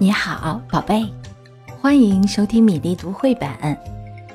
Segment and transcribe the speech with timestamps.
[0.00, 1.12] 你好，宝贝，
[1.80, 3.48] 欢迎收听米粒读绘本。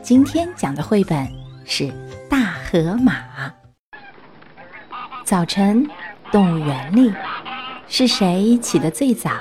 [0.02, 1.26] 今天讲的绘本
[1.64, 1.86] 是
[2.30, 2.38] 《大
[2.70, 3.14] 河马》。
[5.24, 5.90] 早晨，
[6.34, 7.14] 动物园里，
[7.88, 9.32] 是谁起得最早？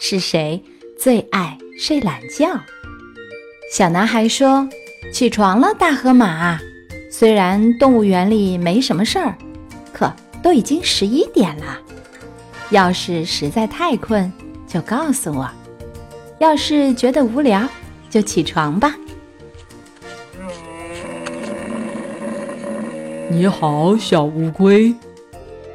[0.00, 0.64] 是谁
[0.98, 2.58] 最爱睡懒觉？
[3.70, 4.66] 小男孩说
[5.12, 6.58] ：“起床了，大河马。
[7.12, 9.36] 虽然动物园里没什么事儿，
[9.92, 10.10] 可
[10.42, 11.78] 都已经十一点了。
[12.70, 14.32] 要是实在太困，
[14.74, 15.46] 就告诉我；
[16.40, 17.62] 要是觉得无聊，
[18.10, 18.92] 就起床吧。”
[23.30, 24.92] 你好，小乌龟。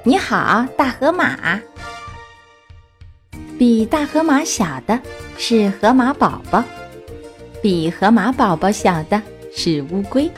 [0.03, 1.61] 你好，大河马。
[3.57, 4.99] 比大河马小的
[5.37, 6.61] 是河马宝宝，
[7.61, 9.21] 比河马宝宝小的
[9.55, 10.29] 是乌龟，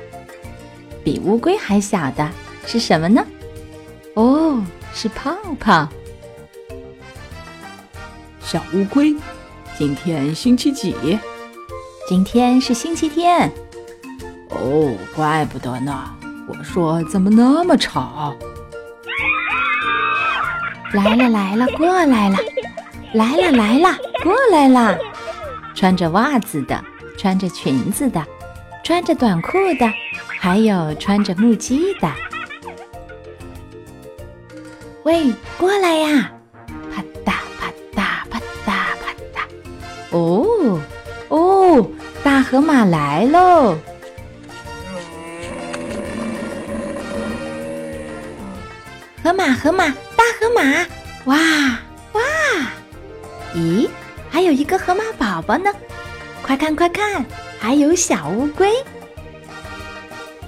[1.03, 2.29] 比乌龟还小的
[2.67, 3.25] 是什么呢？
[4.13, 5.89] 哦，是泡泡。
[8.51, 9.15] 小乌龟，
[9.77, 10.93] 今天星期几？
[12.05, 13.49] 今天是星期天。
[14.49, 16.13] 哦，怪不得呢。
[16.49, 18.35] 我说怎么那么吵？
[20.91, 22.37] 来了来了，过来了，
[23.13, 24.97] 来了来了，过来了。
[25.73, 26.83] 穿着袜子的，
[27.17, 28.21] 穿着裙子的，
[28.83, 29.89] 穿着短裤的，
[30.27, 32.11] 还有穿着木屐的。
[35.03, 36.33] 喂，过来呀！
[40.11, 40.79] 哦
[41.29, 41.87] 哦，
[42.23, 43.77] 大河马来喽！
[49.23, 50.85] 河马，河马，大河马！
[51.25, 51.37] 哇
[52.13, 52.21] 哇！
[53.55, 53.87] 咦，
[54.29, 55.71] 还有一个河马宝宝呢！
[56.41, 57.23] 快看快看，
[57.59, 58.71] 还有小乌龟。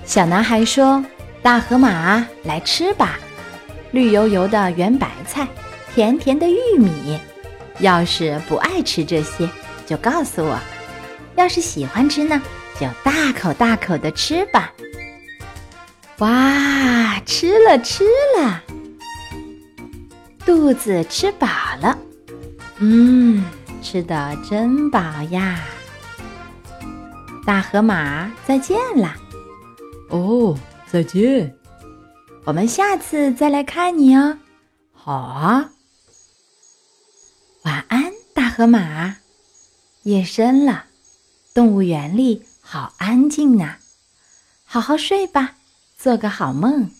[0.03, 1.03] 小男孩说
[1.42, 3.20] ：“大河马，来吃吧，
[3.92, 5.48] 绿油油的圆白菜，
[5.94, 7.17] 甜甜的玉米。
[7.84, 9.48] 要是不爱吃这些，
[9.86, 10.58] 就告诉我；
[11.36, 12.42] 要是喜欢吃呢，
[12.80, 14.72] 就大口大口的吃吧。”
[16.20, 18.05] 哇，吃了吃
[18.39, 18.64] 了，
[20.45, 21.48] 肚子吃饱
[21.82, 21.98] 了，
[22.77, 23.44] 嗯，
[23.82, 25.00] 吃的真饱
[25.32, 25.60] 呀！
[27.45, 29.14] 大河马，再见了。
[30.10, 31.54] 哦，再见，
[32.45, 34.38] 我们下次再来看你哦。
[34.94, 35.71] 好啊，
[37.64, 39.16] 晚安，大河马。
[40.04, 40.84] 夜深了，
[41.54, 43.78] 动物园里好安静呐，
[44.66, 45.56] 好好睡吧。
[45.98, 46.92] 做个好梦，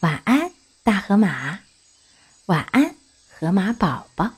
[0.00, 0.50] 晚安，
[0.82, 1.60] 大河马，
[2.44, 2.94] 晚安，
[3.32, 4.30] 河马宝宝。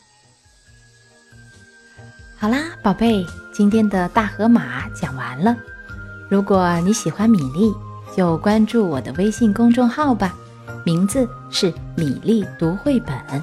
[2.39, 5.57] 好啦，宝贝，今天的大河马讲完了。
[6.31, 7.75] 如果你喜欢米粒，
[8.17, 10.37] 就关注我的微信公众号吧，
[10.85, 13.43] 名字是米粒读绘本。